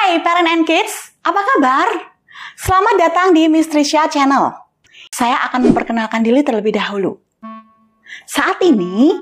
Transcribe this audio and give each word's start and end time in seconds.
Hai 0.00 0.16
parent 0.24 0.48
and 0.48 0.64
kids, 0.64 1.12
apa 1.20 1.44
kabar? 1.44 1.84
Selamat 2.56 2.94
datang 2.96 3.36
di 3.36 3.52
Mistrisha 3.52 4.08
Channel. 4.08 4.48
Saya 5.12 5.44
akan 5.44 5.68
memperkenalkan 5.68 6.24
diri 6.24 6.40
terlebih 6.40 6.72
dahulu. 6.72 7.20
Saat 8.24 8.64
ini, 8.64 9.12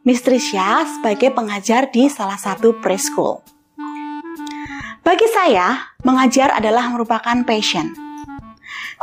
Mistrisha 0.00 0.88
sebagai 0.88 1.28
pengajar 1.28 1.92
di 1.92 2.08
salah 2.08 2.40
satu 2.40 2.72
preschool. 2.80 3.44
Bagi 5.04 5.28
saya, 5.28 5.92
mengajar 6.08 6.56
adalah 6.56 6.88
merupakan 6.88 7.44
passion. 7.44 7.92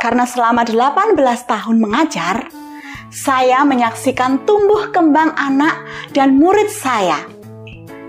Karena 0.02 0.26
selama 0.26 0.66
18 0.66 1.14
tahun 1.46 1.76
mengajar, 1.78 2.50
saya 3.14 3.62
menyaksikan 3.62 4.42
tumbuh 4.42 4.90
kembang 4.90 5.38
anak 5.38 5.86
dan 6.10 6.34
murid 6.34 6.66
saya. 6.66 7.22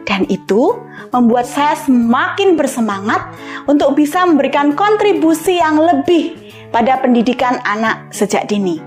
Dan 0.02 0.26
itu 0.34 0.82
membuat 1.13 1.45
saya 1.45 1.77
semakin 1.77 2.58
bersemangat 2.58 3.21
untuk 3.70 3.94
bisa 3.94 4.26
memberikan 4.26 4.73
kontribusi 4.73 5.62
yang 5.62 5.77
lebih 5.77 6.34
pada 6.73 6.98
pendidikan 6.99 7.62
anak 7.63 8.09
sejak 8.09 8.49
dini. 8.49 8.81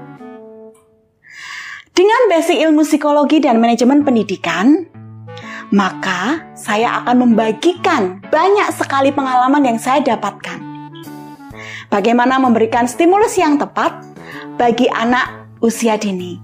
Dengan 1.96 2.28
basic 2.28 2.60
ilmu 2.60 2.84
psikologi 2.84 3.40
dan 3.40 3.56
manajemen 3.56 4.04
pendidikan, 4.04 4.84
maka 5.72 6.44
saya 6.52 7.00
akan 7.00 7.24
membagikan 7.24 8.20
banyak 8.28 8.68
sekali 8.76 9.08
pengalaman 9.14 9.64
yang 9.64 9.78
saya 9.80 10.04
dapatkan. 10.04 10.60
Bagaimana 11.88 12.36
memberikan 12.42 12.84
stimulus 12.84 13.38
yang 13.40 13.56
tepat 13.56 14.02
bagi 14.60 14.90
anak 14.90 15.48
usia 15.64 15.96
dini. 15.96 16.36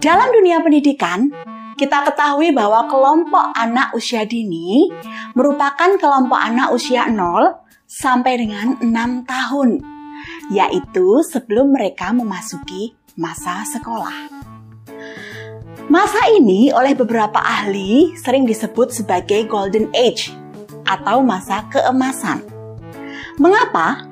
Dalam 0.00 0.32
dunia 0.32 0.64
pendidikan, 0.64 1.28
kita 1.80 2.04
ketahui 2.12 2.52
bahwa 2.52 2.84
kelompok 2.92 3.56
anak 3.56 3.96
usia 3.96 4.28
dini 4.28 4.92
merupakan 5.32 5.96
kelompok 5.96 6.36
anak 6.36 6.76
usia 6.76 7.08
0 7.08 7.16
sampai 7.88 8.36
dengan 8.36 8.76
6 8.84 9.24
tahun, 9.24 9.80
yaitu 10.52 11.24
sebelum 11.24 11.72
mereka 11.72 12.12
memasuki 12.12 12.92
masa 13.16 13.64
sekolah. 13.64 14.28
Masa 15.88 16.28
ini 16.36 16.68
oleh 16.68 16.92
beberapa 16.92 17.40
ahli 17.40 18.12
sering 18.12 18.44
disebut 18.44 18.92
sebagai 18.92 19.48
golden 19.48 19.88
age 19.96 20.36
atau 20.84 21.24
masa 21.24 21.64
keemasan. 21.72 22.44
Mengapa? 23.40 24.04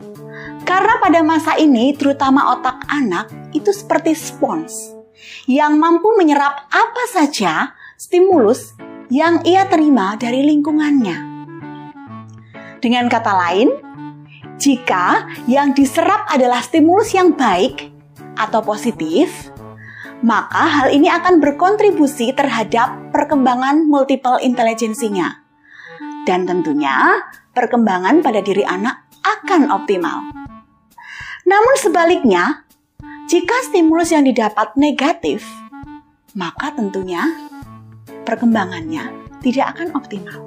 Karena 0.65 0.97
pada 1.05 1.21
masa 1.21 1.61
ini 1.61 1.93
terutama 1.93 2.57
otak 2.57 2.81
anak 2.89 3.29
itu 3.53 3.69
seperti 3.77 4.17
spons 4.17 4.98
yang 5.51 5.77
mampu 5.81 6.13
menyerap 6.17 6.69
apa 6.69 7.05
saja 7.11 7.73
stimulus 7.99 8.77
yang 9.09 9.41
ia 9.43 9.65
terima 9.67 10.15
dari 10.21 10.45
lingkungannya. 10.45 11.17
Dengan 12.79 13.11
kata 13.11 13.33
lain, 13.35 13.69
jika 14.59 15.27
yang 15.51 15.75
diserap 15.75 16.31
adalah 16.31 16.63
stimulus 16.63 17.15
yang 17.15 17.35
baik 17.35 17.91
atau 18.39 18.63
positif, 18.63 19.51
maka 20.23 20.67
hal 20.67 20.89
ini 20.91 21.07
akan 21.11 21.39
berkontribusi 21.39 22.35
terhadap 22.35 23.15
perkembangan 23.15 23.87
multiple 23.87 24.39
intelijensinya. 24.43 25.43
Dan 26.27 26.45
tentunya, 26.45 27.23
perkembangan 27.55 28.21
pada 28.21 28.45
diri 28.45 28.63
anak 28.67 29.09
akan 29.23 29.73
optimal. 29.73 30.29
Namun 31.49 31.75
sebaliknya, 31.81 32.68
jika 33.29 33.61
stimulus 33.69 34.09
yang 34.09 34.25
didapat 34.25 34.73
negatif, 34.81 35.45
maka 36.33 36.73
tentunya 36.73 37.21
perkembangannya 38.25 39.05
tidak 39.45 39.77
akan 39.77 39.93
optimal. 39.93 40.41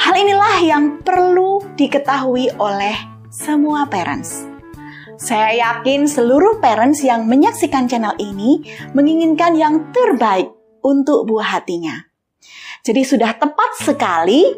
Hal 0.00 0.14
inilah 0.16 0.56
yang 0.64 1.04
perlu 1.04 1.60
diketahui 1.76 2.48
oleh 2.56 2.96
semua 3.28 3.84
parents. 3.84 4.48
Saya 5.20 5.52
yakin 5.52 6.08
seluruh 6.08 6.64
parents 6.64 7.04
yang 7.04 7.28
menyaksikan 7.28 7.92
channel 7.92 8.16
ini 8.16 8.64
menginginkan 8.96 9.52
yang 9.52 9.92
terbaik 9.92 10.48
untuk 10.80 11.28
buah 11.28 11.60
hatinya. 11.60 12.08
Jadi 12.80 13.04
sudah 13.04 13.36
tepat 13.36 13.84
sekali 13.84 14.48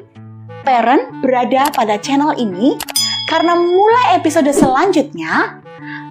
parent 0.63 1.19
berada 1.19 1.67
pada 1.75 1.99
channel 1.99 2.31
ini 2.39 2.79
karena 3.27 3.59
mulai 3.59 4.23
episode 4.23 4.55
selanjutnya 4.55 5.66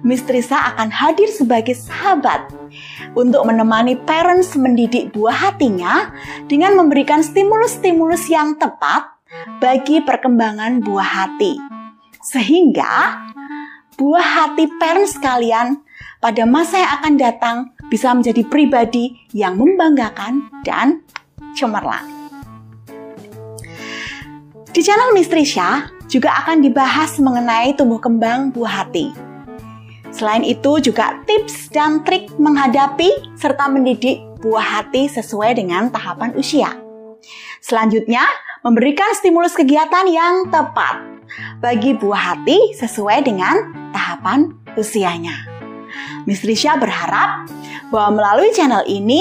Mistrisa 0.06 0.54
akan 0.70 0.94
hadir 0.94 1.26
sebagai 1.26 1.74
sahabat 1.74 2.46
untuk 3.18 3.42
menemani 3.42 3.98
parents 4.06 4.54
mendidik 4.54 5.10
buah 5.10 5.50
hatinya 5.50 6.14
dengan 6.46 6.78
memberikan 6.78 7.26
stimulus-stimulus 7.26 8.30
yang 8.30 8.54
tepat 8.54 9.02
bagi 9.58 9.98
perkembangan 10.06 10.78
buah 10.78 11.10
hati. 11.10 11.58
Sehingga 12.22 13.18
buah 13.98 14.28
hati 14.46 14.70
parents 14.78 15.18
kalian 15.18 15.82
pada 16.22 16.46
masa 16.46 16.86
yang 16.86 16.92
akan 17.02 17.14
datang 17.18 17.56
bisa 17.90 18.14
menjadi 18.14 18.46
pribadi 18.46 19.10
yang 19.34 19.58
membanggakan 19.58 20.46
dan 20.62 21.02
cemerlang. 21.58 22.06
Di 24.70 24.86
channel 24.86 25.10
Mistrisha 25.18 25.90
juga 26.06 26.30
akan 26.46 26.62
dibahas 26.62 27.18
mengenai 27.18 27.74
tumbuh 27.74 27.98
kembang 27.98 28.54
buah 28.54 28.86
hati 28.86 29.26
Selain 30.16 30.40
itu 30.40 30.80
juga 30.80 31.20
tips 31.28 31.68
dan 31.68 32.00
trik 32.00 32.32
menghadapi 32.40 33.36
serta 33.36 33.68
mendidik 33.68 34.24
buah 34.40 34.80
hati 34.80 35.12
sesuai 35.12 35.60
dengan 35.60 35.92
tahapan 35.92 36.32
usia. 36.40 36.72
Selanjutnya, 37.60 38.24
memberikan 38.64 39.12
stimulus 39.12 39.52
kegiatan 39.52 40.08
yang 40.08 40.48
tepat 40.48 41.04
bagi 41.60 41.92
buah 41.92 42.32
hati 42.32 42.72
sesuai 42.72 43.28
dengan 43.28 43.76
tahapan 43.92 44.56
usianya. 44.80 45.36
Miss 46.24 46.40
Risha 46.42 46.80
berharap 46.80 47.44
bahwa 47.92 48.16
melalui 48.16 48.56
channel 48.56 48.88
ini 48.88 49.20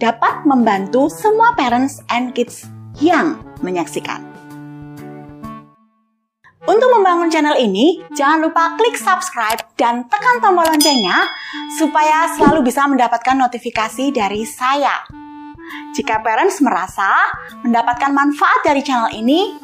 dapat 0.00 0.48
membantu 0.48 1.12
semua 1.12 1.52
parents 1.60 2.00
and 2.08 2.32
kids 2.32 2.64
yang 3.04 3.36
menyaksikan. 3.60 4.35
Untuk 6.76 6.92
membangun 6.92 7.32
channel 7.32 7.56
ini, 7.56 8.04
jangan 8.12 8.44
lupa 8.44 8.76
klik 8.76 9.00
subscribe 9.00 9.64
dan 9.80 10.04
tekan 10.12 10.44
tombol 10.44 10.60
loncengnya 10.60 11.24
supaya 11.72 12.28
selalu 12.36 12.68
bisa 12.68 12.84
mendapatkan 12.84 13.32
notifikasi 13.32 14.12
dari 14.12 14.44
saya. 14.44 15.00
Jika 15.96 16.20
parents 16.20 16.60
merasa 16.60 17.32
mendapatkan 17.64 18.12
manfaat 18.12 18.60
dari 18.60 18.84
channel 18.84 19.08
ini, 19.08 19.56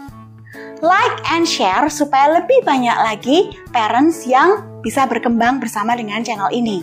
like 0.80 1.20
and 1.28 1.44
share 1.44 1.92
supaya 1.92 2.40
lebih 2.40 2.64
banyak 2.64 2.96
lagi 3.04 3.60
parents 3.76 4.24
yang 4.24 4.80
bisa 4.80 5.04
berkembang 5.04 5.60
bersama 5.60 5.92
dengan 5.92 6.24
channel 6.24 6.48
ini. 6.48 6.80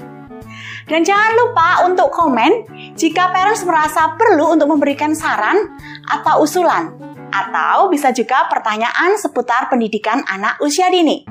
Dan 0.85 1.01
jangan 1.01 1.33
lupa 1.41 1.89
untuk 1.89 2.13
komen 2.13 2.69
jika 2.93 3.33
parents 3.33 3.65
merasa 3.65 4.13
perlu 4.13 4.53
untuk 4.53 4.69
memberikan 4.77 5.17
saran 5.17 5.73
atau 6.05 6.45
usulan 6.45 7.08
atau 7.33 7.89
bisa 7.89 8.13
juga 8.13 8.45
pertanyaan 8.51 9.17
seputar 9.17 9.69
pendidikan 9.71 10.21
anak 10.29 10.61
usia 10.61 10.89
dini. 10.93 11.25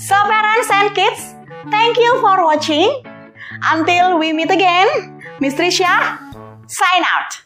So 0.00 0.16
parents 0.26 0.70
and 0.72 0.90
kids, 0.96 1.36
thank 1.70 2.00
you 2.00 2.18
for 2.24 2.42
watching. 2.42 2.90
Until 3.64 4.18
we 4.18 4.32
meet 4.32 4.50
again, 4.50 4.88
Miss 5.38 5.54
Trisha, 5.54 6.18
sign 6.66 7.02
out. 7.04 7.43